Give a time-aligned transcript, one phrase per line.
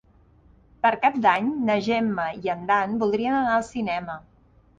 [0.85, 4.19] Per Cap d'Any na Gemma i en Dan voldria anar al cinema.